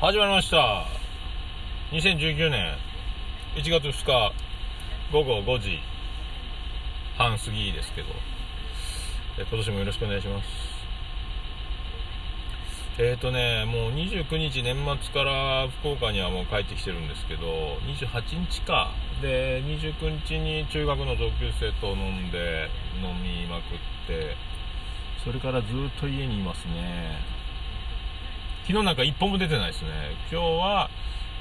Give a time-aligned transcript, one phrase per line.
[0.00, 0.86] 始まりました。
[1.90, 2.76] 2019年
[3.56, 4.32] 1月2日
[5.12, 5.80] 午後5時
[7.16, 8.06] 半過ぎですけど。
[9.38, 10.48] 今年もよろしくお願いします。
[12.98, 18.92] えっ、ー、とねもう29日年末から福岡にはもう帰ってきてるんですけど28日か。
[19.20, 22.70] で29日に中学の同級生と飲んで
[23.02, 24.36] 飲みまくって
[25.24, 27.37] それからずっと家にいますね。
[28.68, 29.88] 昨日なんか一本も出てないですね。
[30.30, 30.90] 今日は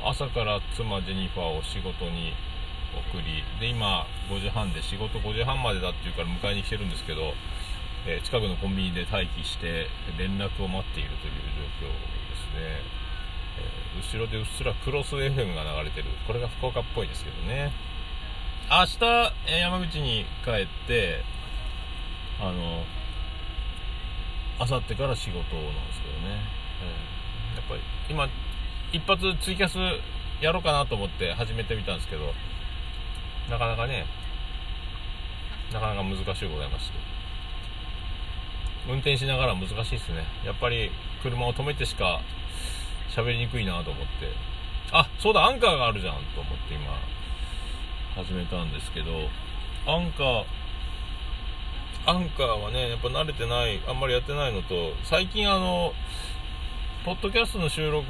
[0.02, 2.32] 朝から妻ジェニファーを仕事に
[3.12, 7.34] 送りで今5時半で仕事5時半までだっていうから迎えに来てるんですけど、
[8.08, 11.44] えー、近くのコンビニで待機して連絡を待っているという
[11.84, 12.80] 状況ですね、
[13.60, 16.08] えー、後ろでうっすらクロス FM が流れてる。
[16.28, 17.74] これが福岡っぽいですけどね。
[18.72, 21.26] 明日、山口に帰って
[22.40, 22.86] あの
[24.62, 26.56] 明後日から仕事なんですけどね、
[27.56, 28.28] やっぱり今
[28.92, 29.78] 一発ツイキャス
[30.42, 32.34] やろうかなと思って始めてみたんですけど
[33.50, 34.06] なかなかね
[35.74, 36.98] なかなか難しいございまして。
[38.88, 40.24] 運転しながら難しいですね。
[40.46, 42.22] やっぱり車を止めてしか
[43.10, 44.32] 喋りにくいなと思って。
[44.92, 46.98] あそうだアンカーがあるじゃんと思って今
[48.16, 49.12] 始めたんですけど
[49.86, 50.46] アンカー
[52.06, 55.92] アンカーはねやっぱ慣れてないあんまりやってないのと最近あの
[57.08, 58.04] ポッドキャストの収録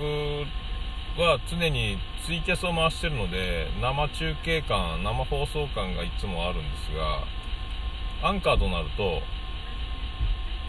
[1.19, 9.21] は常にツイキャスを回してるので生中継感生放送感がいつもあるんですがアンカーとなると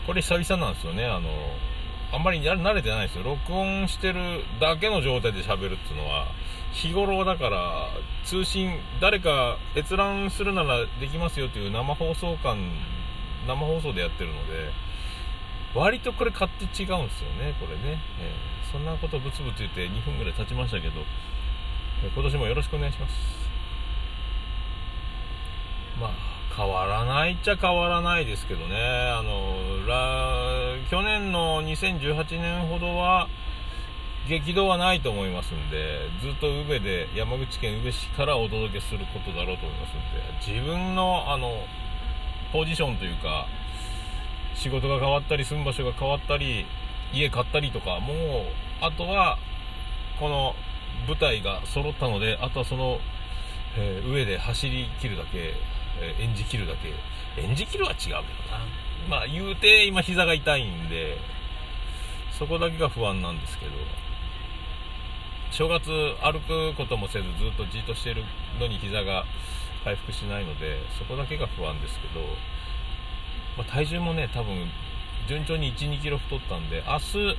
[0.06, 1.06] これ久々なんですよね。
[1.06, 1.30] あの
[2.12, 3.24] あんまり慣れてないですよ。
[3.24, 6.26] 録音してるだけの状態で喋るっていうのは
[6.72, 7.88] 日頃だから
[8.26, 12.58] 通信誰か閲覧するならできますよっていう生放送感
[13.46, 14.87] 生放送でやってるので
[15.74, 18.00] 割とこれ勝手違うんですよね、これね。
[18.20, 21.00] えー、そんなことブツブツ言って2分ぐらい経ちましたけど、
[22.02, 23.14] えー、今年もよろしくお願いします。
[26.00, 26.10] まあ、
[26.56, 29.56] 変わらないっちゃ変わらないですけどね、あの、
[30.90, 33.28] 去年の2018年ほどは、
[34.28, 41.64] 激動はないと思いますんで、ずっと宇部で、山口県宇部市からお届けすることだろうと思いますんで、自分の、あの、
[42.52, 43.46] ポジションというか、
[44.58, 46.66] 仕事が変わったり住む場所が変わったり
[47.12, 48.16] 家買ったりとかもう
[48.80, 49.38] あとは
[50.18, 50.54] この
[51.06, 52.98] 舞台が揃ったのであとはその、
[53.76, 55.54] えー、上で走り切るだけ、
[56.00, 56.92] えー、演じ切るだけ。
[57.40, 58.24] 演じ切るは違うけどな。
[59.08, 61.18] まあ言うて今膝が痛いんで
[62.36, 63.72] そこだけが不安なんですけど。
[65.50, 65.88] 正月
[66.20, 68.22] 歩くこともせずずっとじっとしてる
[68.60, 69.24] のに膝が
[69.82, 72.57] 回復しないのでそこだけが不安ですけど。
[73.58, 74.70] まあ、体重もね多分
[75.28, 77.36] 順調に1 2キロ太ったんで明日、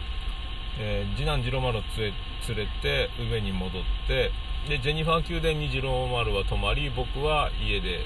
[0.78, 4.32] えー、次男次郎丸を連れて上に戻って
[4.68, 8.06] でジェニファー宮殿に次郎丸は泊まり僕は家で、え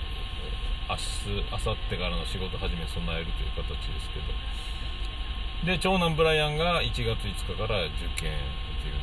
[0.87, 1.03] 明日
[1.51, 4.25] 明後日からの仕事始め備えるという形ですけど。
[5.65, 8.35] で長男ブライアンが1月5日から受験
[8.83, 8.99] という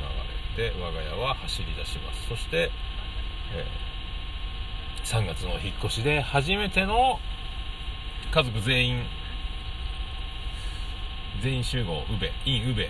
[0.57, 2.29] 流れで我が家は走り出します。
[2.29, 2.71] そして、
[3.53, 7.19] えー、3月の引っ越しで初めての
[8.33, 9.03] 家族全員
[11.43, 12.87] 全員集合宇部 in 宇部。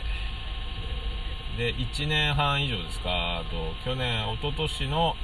[1.57, 3.39] で1年半以上ですか。
[3.39, 5.17] あと去年一昨年の、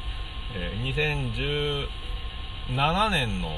[0.55, 1.89] えー、
[2.71, 3.49] 2017年の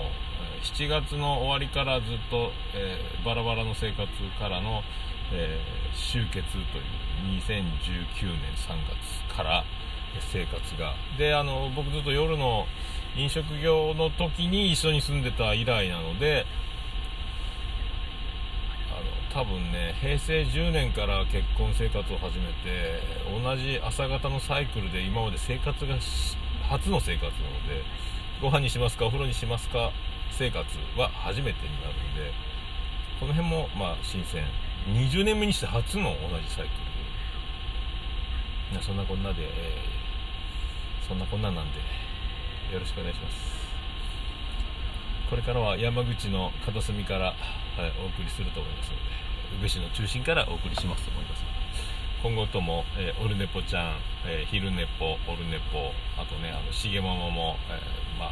[0.62, 4.08] 7月の終わりからずっと、えー、バラバラの生活
[4.40, 4.82] からの、
[5.32, 6.64] えー、集結という
[7.38, 7.54] 2019
[8.34, 8.74] 年3
[9.30, 9.64] 月から
[10.32, 10.94] 生活が。
[11.16, 12.66] であの僕ずっと夜の
[13.16, 16.46] 飲食業の時に一緒に住んでた以来なので
[18.90, 23.02] あの多分ね平成10年から結婚生活を始めて
[23.42, 25.96] 同じ朝方のサイクルで今まで生活が
[26.68, 27.34] 初の生活なの
[27.68, 27.82] で
[28.40, 29.90] ご飯にしますかお風呂にしますか
[30.30, 30.64] 生活
[30.96, 32.48] は初めてになるんで
[33.18, 34.44] この辺もまあ新鮮。
[34.86, 36.70] 20年目にして初の同じサイク
[38.72, 38.78] ル。
[38.78, 41.80] でそんなこんなで、えー、そんなこんななんで。
[42.72, 43.36] よろしくお願いします。
[45.30, 47.36] これからは山口の片隅から、はい、
[48.02, 49.02] お送りすると思いますので
[49.58, 51.42] 宇部市の中心からお送りしますと思います。
[52.22, 58.30] 今後とも、えー、オルネポちゃん、えー、昼ネポオルネポあとねあのしげももも、えー、まあ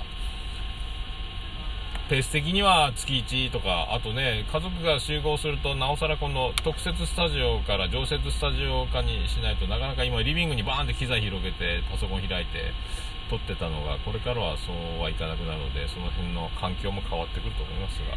[2.09, 12.71] ペース的には月1とか、あとね、家族が集合すると、なおさらこの特設スタジオから常設スタジオ化にしないとなかなか今リビングにバーンって機材広げて、パソコン開いて、
[13.29, 18.17] 撮ってたのがこれからはそうはいかなくなるのでその辺の環境も変わってくると思いますが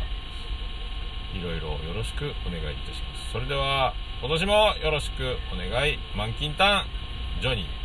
[1.33, 3.31] いろいろよろしくお願いいたします。
[3.31, 6.00] それでは今年もよろしくお願い。
[6.15, 7.78] 満金タンジョニー。